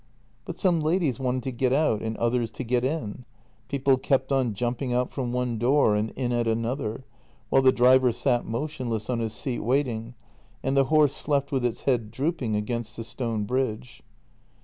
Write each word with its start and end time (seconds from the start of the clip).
But 0.45 0.59
some 0.59 0.79
ladies 0.81 1.19
wanted 1.19 1.43
to 1.43 1.51
get 1.51 1.71
out 1.71 2.01
and 2.01 2.17
others 2.17 2.49
to 2.53 2.63
get 2.63 2.83
in— 2.83 3.23
people 3.69 3.97
kept 3.99 4.31
on 4.31 4.55
jumping 4.55 4.91
out 4.91 5.11
from 5.13 5.31
one 5.31 5.59
door 5.59 5.93
and 5.93 6.09
in 6.15 6.31
at 6.31 6.47
another, 6.47 7.05
while 7.49 7.61
the 7.61 7.71
driver 7.71 8.11
sat 8.11 8.43
motionless 8.43 9.11
on 9.11 9.19
his 9.19 9.33
seat 9.33 9.59
waiting, 9.59 10.15
and 10.63 10.75
the 10.75 10.85
horse 10.85 11.13
slept 11.15 11.51
with 11.51 11.63
its 11.63 11.81
head 11.81 12.09
drooping 12.09 12.55
against 12.55 12.97
the 12.97 13.03
stone 13.03 13.43
bridge. 13.43 14.01